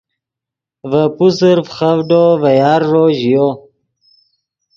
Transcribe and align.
ڤے 0.89 1.03
پوسر 1.17 1.57
فیخڤڈو 1.67 2.23
ڤے 2.41 2.51
یارݱو 2.61 3.03
ژیو 3.19 3.47